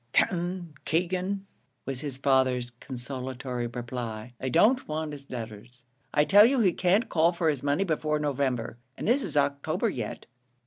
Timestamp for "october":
9.37-9.89